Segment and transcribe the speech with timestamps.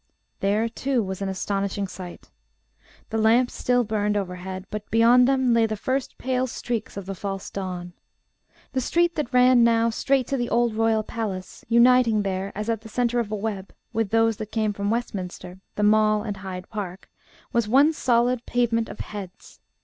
[0.39, 2.31] There, too, was an astonishing sight.
[3.11, 7.13] The lamps still burned overhead, but beyond them lay the first pale streaks of the
[7.13, 7.93] false dawn.
[8.73, 12.81] The street that ran now straight to the old royal palace, uniting there, as at
[12.81, 16.67] the centre of a web, with those that came from Westminster, the Mall and Hyde
[16.71, 17.07] Park,
[17.53, 19.59] was one solid pavement of heads.